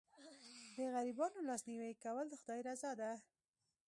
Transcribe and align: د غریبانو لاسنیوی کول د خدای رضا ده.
د 0.75 0.77
غریبانو 0.95 1.45
لاسنیوی 1.49 1.93
کول 2.03 2.25
د 2.29 2.33
خدای 2.41 2.59
رضا 2.69 2.91
ده. 3.01 3.11